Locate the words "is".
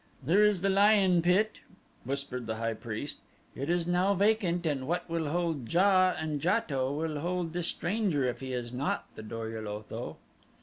0.43-0.63, 3.69-3.85, 8.51-8.73